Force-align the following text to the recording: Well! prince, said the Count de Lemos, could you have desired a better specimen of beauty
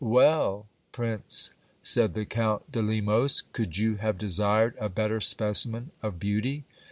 Well! 0.03 0.65
prince, 0.91 1.51
said 1.83 2.15
the 2.15 2.25
Count 2.25 2.71
de 2.71 2.81
Lemos, 2.81 3.43
could 3.53 3.77
you 3.77 3.97
have 3.97 4.17
desired 4.17 4.73
a 4.79 4.89
better 4.89 5.21
specimen 5.21 5.91
of 6.01 6.19
beauty 6.19 6.63